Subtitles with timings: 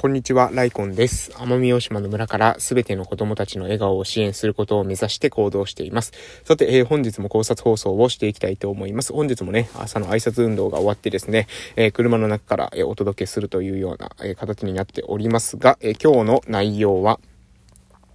[0.00, 1.30] こんにちは、ライコンです。
[1.32, 6.14] 奄美大島の村からすべての子供たちの笑顔を支援することを目指して行動しています。
[6.42, 9.12] さて、えー、本日も考察放送をしていきたいと思います。
[9.12, 17.20] 本日もね、朝の挨拶運動が終わってですね、えー、車の中から、えー、お届けするというような、え形になっておりますが、え今日の内容は、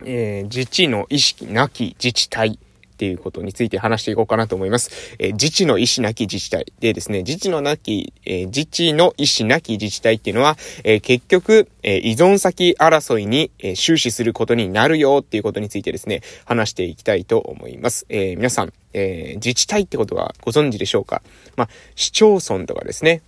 [0.04, 2.58] え自治の意識なき自治体
[2.96, 4.90] っていうことについて話していこうかなと思います。
[5.20, 18.06] えー、自治の意思なき自治体でですね、自治のなき、えー、自治の意思なき自治体っていうのは、えー、結局、え依存先争いに、え終始することになるよっていうことについてですね、話していきたいと思います。
[18.10, 21.22] え皆さん、え自治体ってことはご存知でしょうか？
[21.58, 23.22] まあ、市町村とかですね、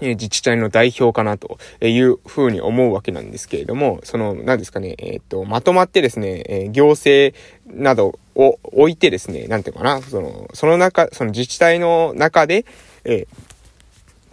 [0.00, 7.36] え自治体の代表かなというふうに思うわけなんですけれども、その、何ですかね、えっ、と、まとまってですね、え行政
[7.66, 12.64] などを置いてですね、なんていうかな、その、その中、その自治体の中で、
[13.04, 13.26] え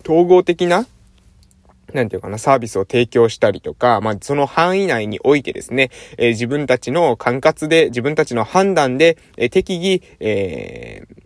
[0.03, 0.85] 統合的な
[1.94, 11.17] なんていうかな、サービスを提供したりとか、まあ、その範囲内においてですね、え、自分たちの管轄で、自分たちの判断で、え、適宜、えー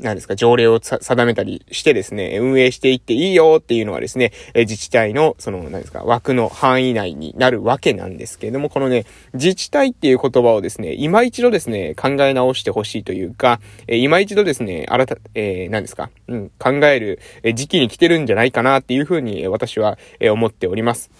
[0.00, 9.04] 何ですか、条例を定めたりしてですね、運営していっていいよっていうのはですね、え自治体の、その、何ですか、枠の範囲内になるわけなんですけれども、このね、
[9.34, 17.20] 自治体っていう言葉をですね、今一度ですね、考え直してほしいというか、え今一度ですね、新た、えー、何ですか、うん、考える
[17.54, 21.10] 時期に来てるんじゃないかなっていうふうに私は思っております。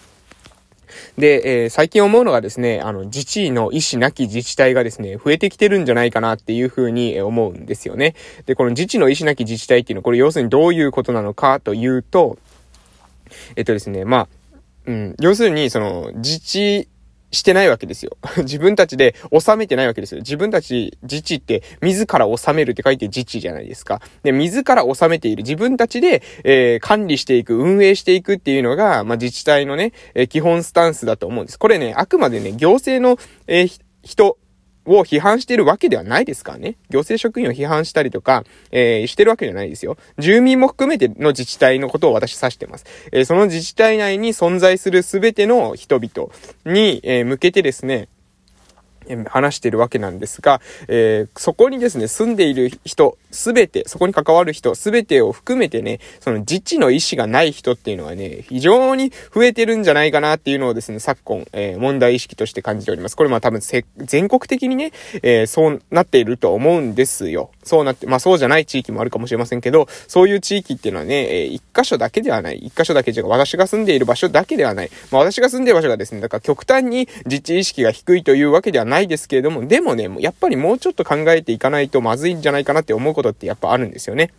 [1.17, 8.15] で、えー、最近思うのがですね、あの、自治の医師なき自治体がですね、増えてきてるんじゃないかなっていうふうに思うんですよね。
[8.45, 12.37] で、この自治の医師なき自治体っていうのは、これ要するにどういうことなのかというと、
[13.55, 14.27] えっとですね、まあ、
[14.85, 16.87] うん、要するに、その、自治
[17.31, 18.17] してないわけですよ。
[18.39, 20.21] 自分たちで収めてないわけですよ。
[20.21, 24.01] 自分たち、自治って自ら収めるって書いて自治じゃないですか。
[24.23, 25.43] で、自ら収めている。
[25.43, 31.59] 自分たちで、えー、管理していく、運営していくっていうのが、まあ、自治体のね、えー、基本スタンスだと思うんです。
[31.59, 34.37] これね、あくまでね、行政の、えー、人、
[34.89, 36.75] を批判してるわけではないですからね。
[36.89, 39.97] 行政職員を批判したりとか、えー、してるわけじゃないですよ。
[40.17, 42.85] 住民も含めての自治体のことを私指してます。
[43.11, 46.31] えー、その自治体内に存在する全ての人々
[46.65, 48.09] に、えー、向けてですね、
[49.27, 63.15] 話してるわけなんですが、えー、そこにですね、住んでいる人、すべて、そこに関わる人、すべてを含めてね、その自治の意思がない人っていうのはね、非常に増えてるんじゃないかなっていうのをですね、昨今、えー、問題意識として感じております。
[63.15, 63.61] これまあ多分
[63.97, 67.51] 全国的にね、えー、そうなっていると思うんですよ。
[67.63, 72.57] そうなって、まあそうじゃない地域もあるかもしれませんけど、そういう地域っていうのはね、えー、一箇所だけではない。
[72.57, 74.89] 一箇所だけじゃ、私が住んでいる場所だけではない。
[75.11, 84.31] まあ私が住んでいる場所がですね、だから極端に自治意識が低いというわけではないないですけれども、でもね、やっぱりもうちょっと考えていかないとまずいんじゃないかなって思うことってやっぱあるんですよね。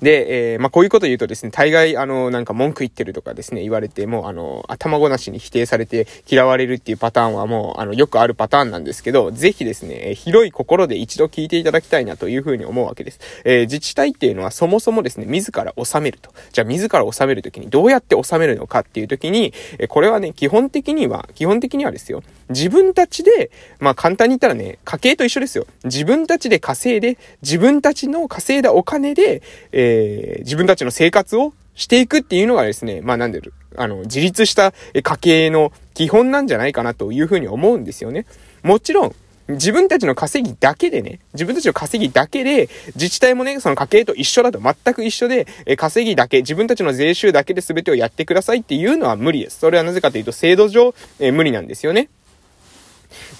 [0.00, 13.20] で、えー、まあ、こういうこと言うとですね、大概、あの、なんか文句言ってるとかですね、言われて、もう、あの、頭ごなしに否定されて嫌われるっていうパターンはもう、あの、よくあるパターンなんですけど、ぜひですね、広い心で一度聞いていただきたいなというふうに思うわけです。
[13.44, 16.30] えー、自治体っていうのはそもそもですね、自ら治めると。
[16.52, 25.66] じゃあ、自ら治めるときにどうやって治めるのかっていうときに、えこれはね、基本的には、基本的にはですよ、自分たちで、まあ、簡単に言ったらね、家計と一緒ですよ。
[25.84, 29.42] 自分たちで稼いで、自分たちの稼いだお金で、
[29.72, 38.26] えー、自分たちの生活をしていくっていうのがですね、まあなんでる、あの、自立した家計の基本なんじゃないかなというふうに思うんですよね。
[38.62, 39.14] もちろん、
[39.48, 49.60] 自分たちの稼ぎだけでね、自分たちの稼ぎだけで、自治体もね、その家計と一緒だと、全く一緒で、え稼ぎだけ、自分たちの税収だけで全てをやってくださいっていうのは無理です。
[49.60, 52.10] それはなぜかというと、制度上、え無理なんですよね。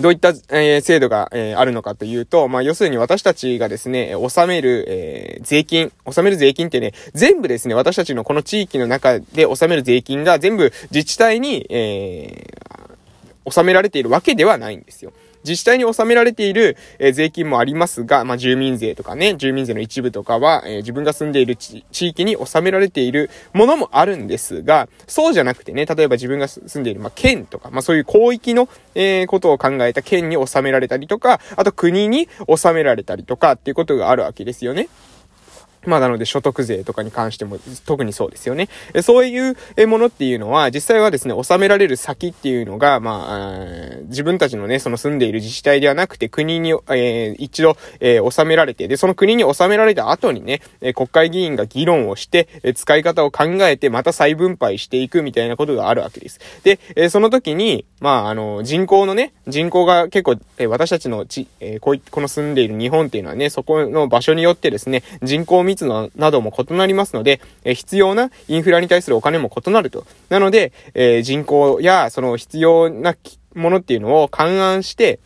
[0.01, 12.99] どういった、え、制度が、え、あるのかというと、まあ、要するに私たちがですね、納める、え、税金、納める税金ってね、全部ですね、私たちのこの地域の中で納める税金が全部自治体に、えー、
[13.45, 15.13] 納められているわけではないんですよ。
[15.45, 34.89] 自治体に納められている、え、税金もありますが、まあ、住民税とかね、住民税の一部とかは、え、自分が住んでいる地域に納められているものもあるんですが、そうじゃなくてね、例えば自分が住んでいる、まあ、県とか、まあ、そういう広域の、え、ことを考えた県に納められたりとか、あと国に納められたりとかっていうことがあるわけですよね。
[35.87, 38.69] まあなので所得税とかに関しても特にそうですよね。
[39.03, 50.61] そういうものっていうのは実際はですね、納められる先っていうのが、まあ、自分たちのね、その住んでいる自治体ではなくて国に、えー、一度、えー、納められて、で、その国に納められた後にね、
[50.95, 56.41] 国会議員が議論をして、使い方を考えてまた再分配していくみたいなことがあるわけです。
[56.65, 61.47] で、その時に、まあ、あの、人口のね、人口が結構、え私たちの地、
[61.81, 70.07] こういこの住んでいる日本っていうのはね、そこの場所によってですね、人口密密のなども異なりますので、え必要なインフラに対するお金も異なると。
[70.29, 73.15] なので、え人口やその必要な
[73.55, 75.21] ものっていうのを勘案して、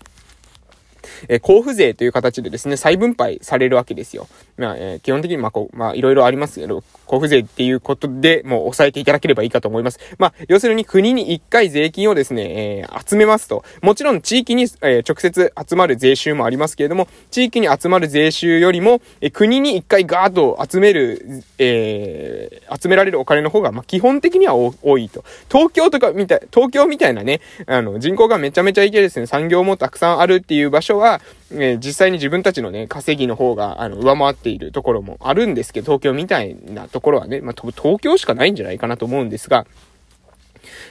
[1.28, 4.28] え交付税という形でですね、再分配されるわけですよ。
[4.56, 9.98] まあ、えー、基本的に、まあ、こう、まあ、いろいろありますけど、交付税っていうことでもう抑えていただければいいかと思います。
[10.18, 13.64] まあ、要するに国に1回税金をですね、えー、集めますと。
[13.82, 25.24] もちろん地域に、えー、直接集まる税収もありますけれども、地域に集まる税収よりも、えー、国に1回ガーッと集める、えー、集められるお金の方が、まあ、基本的には多いと。
[25.50, 31.11] 東京とかみたい、東京みたいなね、あの、人口がめちゃめちゃいてですね、産業もたくさんあるっていう場所は、
[31.50, 39.66] えー、実際に自分たちのね、稼ぎの方が、あの、上回っているところもあるんですけど、東京みたいなところはね、まあ、東京しかないんじゃないかなと思うんですが、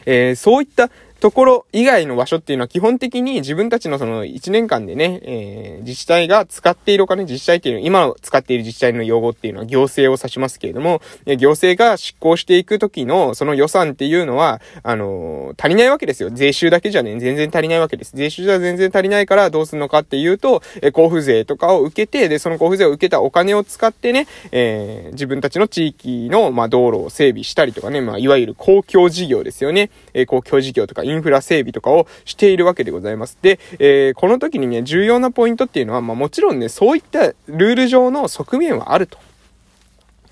[0.05, 0.89] えー、そういった
[1.21, 10.99] ところ以外の場所っていうのは基本的に自分たちのその1年間でね、えー、自治体が使っているお金、自治体っていうのは、今使っている自治体の用語っていうのは行政を指しますけれども、
[11.37, 16.31] 行政が執行していく時のその予算っていうのは、あのー、足りないわけですよ。
[16.31, 18.15] 税収だけじゃね、全然足りないわけです。
[18.15, 29.91] 税収じゃ全然足りないからどうするのかっていうと、え交付税とかを受けて、で、その交付税を受けたお金を使ってね、えー、自分たちの地域の、まあ、道路を整備したりとかね、まあ、いわゆる公共事業ですよね。
[30.15, 33.37] えー、公共事業とかインフラ整備とかをしているわけでございます。
[33.41, 39.17] で、えー、この時にね、重要なポイントっていうのは、まあもちろんね、そういったルール上の側面はあると。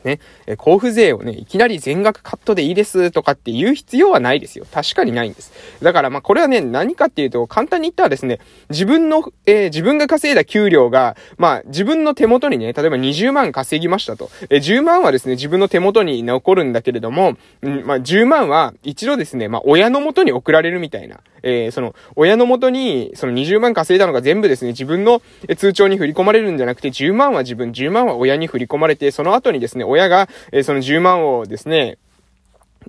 [0.04, 4.66] ね、え交付税をね、いきなり全額カットでいいですとかって言う必要はないですよ。
[4.72, 5.52] 確かにないんです。
[5.82, 14.30] だからまあこれはね、何かっていうと、簡単に言ったらですね、自分の、えー、自分が稼いだ給料が、まあ自分の手元にね、例えば20万稼ぎましたと。
[14.50, 21.20] えー、10万はですね、自分の手元に残るんだけれども、うん、まあ10万は一度ですね、まあ親の元に送られるみたいな。
[21.44, 25.22] えー、その、親の元に、その20万稼いだのが全部ですね、自分の
[25.58, 31.98] 通帳に振り込まれるんじゃなくて、10万は自分、10万は親に振り込まれて、その後にですね、親が、えー、その10万をですね、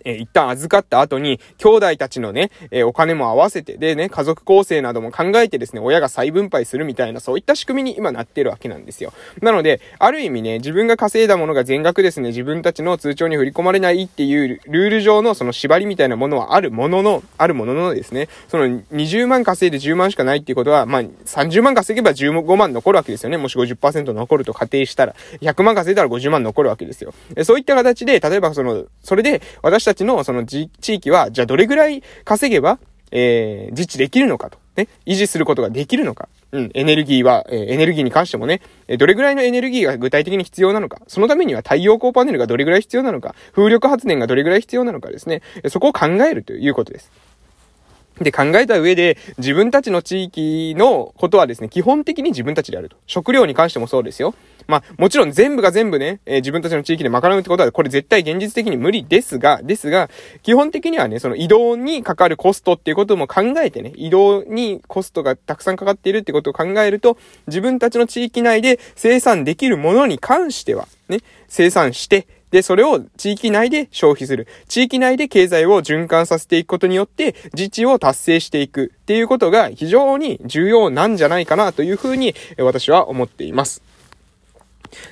[0.05, 9.12] えー、一旦預かった後に、兄弟たちのね、えー、お金も合わせて、でね、家族構成なども考えてですね、親が再分配するみたいな、そういった仕組みに今なってるわけなんですよ。
[9.43, 23.37] なので、ある意味ね、自分が稼いだものが全額ですね、自分たちの通帳に振り込まれないっていうルール上のその縛りみたいなものはあるものの、あるもののですね、その20万稼いで10万しかないっていうことは、まあ、30万稼げば15万残るわけですよね。
[23.37, 27.12] もし50%残ると仮定したら、100万稼いだら50万残るわけですよ。
[27.44, 32.78] そういった形で、例えばその、それで私たちたちのその地域は、じゃあどれぐらい稼げば、
[33.10, 34.58] えー、自治できるのかと。
[34.76, 36.28] ね、維持することができるのか。
[36.52, 41.00] うん、エネルギーは、えー、エネルギーに関してもね、えどれぐらいのエネルギーが具体的に必要なのか。
[41.08, 43.34] そのためには太陽光パネルがどれぐらい必要なのか。
[43.52, 45.42] 風力発電がどれぐらい必要なのかですね。
[45.69, 47.10] そこを考えるということです。
[48.20, 52.96] で、考えた上で、自分たちの地域のことはですね、基本的に自分たちでやると。
[53.06, 54.34] 食料に関してもそうですよ。
[54.66, 60.10] まあ、もちろん全部が全部ね、えー、自分たちの地域で賄うってことは、これ絶対現実的に無理ですが、ですが、
[60.42, 67.16] 基本的にはね、その移動にかかるコストっていうことも考えてね、移動にコストがたくさんかかっているってことを考えると、
[67.46, 74.48] 自分たちの地域内で生産できるものに関しては、ね、生産して、で、それを地域内で消費する。
[74.68, 83.82] 地域内で経済を循環させていくことによって、自治を達成していくっていうことが非常に重要なんじゃないかなというふうに私は思っています。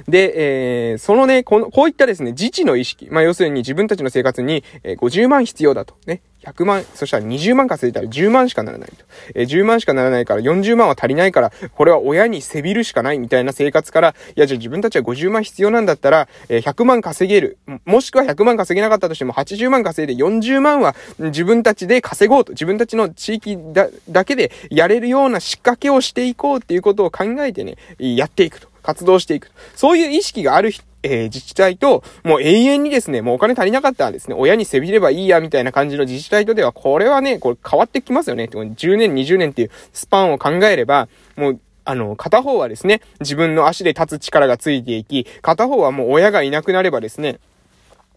[0.08, 3.08] で、えー、そのね、この、こういったですね、自治の意識。
[3.10, 5.94] まあ、要するに自分たちの生活に、えー、50万必要だと。
[6.06, 6.20] ね。
[6.44, 9.05] 100万、そしたら20万稼いだら10万しかならないと。
[9.34, 17.58] えー、10万しかならないから40万は足りないから、これは親にせびるしかないみたいな生活から、いや、じゃあ自分たちは50万必要なんだったら、えー、100万稼げる。
[17.84, 22.53] もしくは100万稼げなかったとしても80万稼いで40万は自分たちで稼ごうと。
[22.53, 28.69] 自分たちの地域だ、だけでやれるような仕掛けをしていこうっていうことを考えてね、やっていくと。
[28.88, 29.50] 活動していく。
[29.76, 38.48] そういう意識があるえー、自治体と、もう永遠にですね、もうお金足りなかったらですね、親にせびればいいや、みたいな感じの自治体とでは、これはね、これ変わってきますよね。
[38.50, 47.38] 10年、20年っていうスパンを考えれば、もう、あの、片方はですね、自分の足で立つ力がついていき、片方はもう親がいなくなればですね、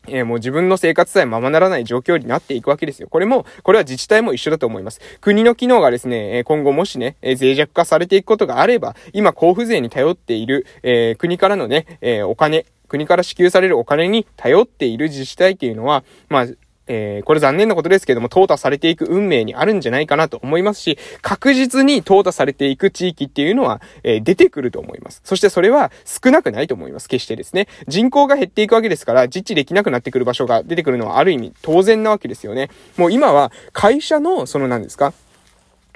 [0.07, 3.07] えー、もう自分の生活さえままならない状況になっていくわけですよ。
[3.09, 4.99] これも、これは自治体も一緒だと思います。
[5.19, 16.47] 国の機能がですね、え今後もしね、え脆弱化されていくことがあれば、今交付税に頼っている、えー、国からのね、えー、お金、国から支給されるお金に頼っている自治体っていうのは、まあ、
[16.93, 25.21] えー、これ残念なことですけども、淘汰されていく運命にあるんじゃないかなと思いますし、確実に淘汰されていく地域っていうのは、えー、出てくると思います。
[25.23, 27.07] そしてそれは少なくないと思います。
[27.07, 27.69] 決してですね。
[27.87, 32.69] 人口が減っていくわけですから、実地できなくなってくる場所が出てくるのはある意味当然なわけですよね。
[32.97, 35.13] もう今は会社の、その何ですか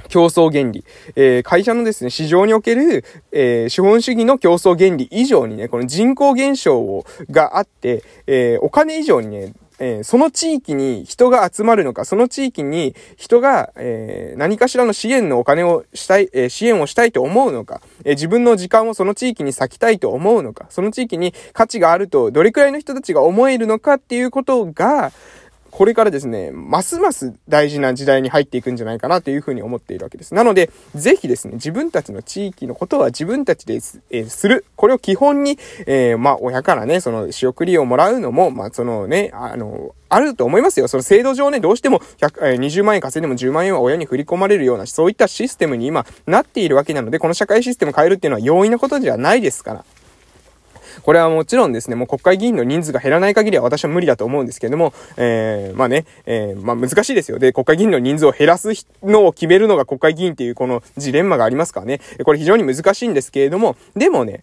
[0.08, 0.86] 競争原理。
[1.16, 25.12] えー、会社のですね、市場における、えー、資本主義の競争原理以上にね、この人口減少をがあって、えー、お金以上にね、えー、その地域に人が集まるのか、その地域に人が、えー、何かしらの支援のお金をしたい、えー、支援をしたいと思うのか、え自分の時間をその地域に割きたいと思うのか、その地域に価値があるとどれくらいの人たちが思えるのかっていうことが、
[25.76, 30.34] これからですね、ますます大事な時代に入っていくんじゃないかなというふうに思っているわけです。
[30.34, 34.64] なので、ぜひですね、自分たちの地域のことは自分たちです、えー、する。
[34.78, 40.88] これを基本に、えー、まあ、親からね、その仕送りをもらうのも、まあ、そのね、あの、あると思いますよ。
[40.88, 49.86] その制度上ね、どうしても100、えー、20万円稼いでも10万円は親に振り込まれるような、そういったシステムに今なっているわけなので、この社会システム変えるっていうのは容易なことではないですから。
[51.04, 57.40] これはもちろんですね、もう国会議員の人数が減らない限りは私は無理だと思うんですけども、えー、まあね、えー、まあ難しいですよ。
[57.40, 58.70] で、国会議員の人数を減らす
[59.04, 62.02] のを決めるのが国会議員っていうこのジレンマがありますからね。
[62.24, 64.42] これ非常に難しいんですけれども、でもね、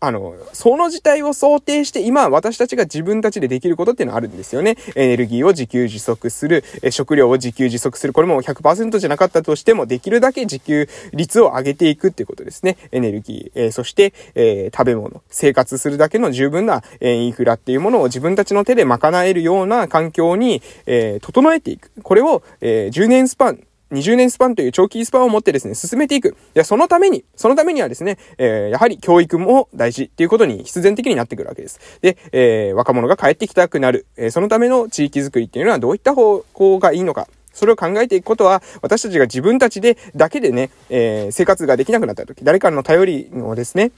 [0.00, 4.76] あの、その事態を想定して、今私たちが自分たちでできることっていうのはあるんですよね。
[4.94, 8.12] エネルギーを自給自足する、え食料を自給自足する。
[8.12, 12.76] これも100%じゃなかったとしても、できるだけ自給率を上げていくっていうことですね。
[12.92, 21.90] エネルギー、えー、そして、えー、食べ物、生活するだけの十分な、えインフラっていうものを自分たちの手で賄えるような環境に、えー、整えていく。
[22.02, 23.60] これを、え10年スパン、
[23.92, 26.30] 20年スパンという長期スパンを持ってですね、進めていく。
[26.30, 31.78] いや、そのために、そのためにはですね、えー、やはり教育も大事っていうことに必然的になってくるわけです。
[32.00, 34.06] で、えー、若者が帰ってきたくなる。
[34.16, 37.28] えー、そのための地域づくりっていうのはどういった方向がいいのか。
[37.52, 43.92] それを考えていくことは、私たちが自分たちで、だけでね、えー、生活ができなくなった時、誰かの頼りをですね、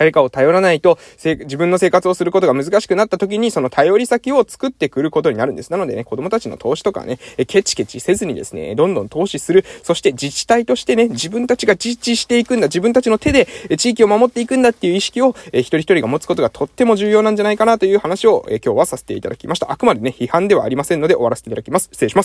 [0.00, 5.70] 誰かを頼らないと、自分の生活をすることが難しくなった時に、その頼り先を作ってくることになるんです。
[5.70, 9.62] なのでね、子供たちの投資とかね、ケチケチせずにですね、どんどん投資する。
[9.82, 19.70] そして自治体としてね、自分たちが自治していくんだ、自分たちの手で地域を守っていくんだっていう意識を、え一人一人が持つことがとっても重要なんじゃないかなという話を、え今日はさせていただきました。
[19.70, 21.90] あくまでね、批判ではありませんので終わらせていただきます。
[21.92, 22.18] 失礼します。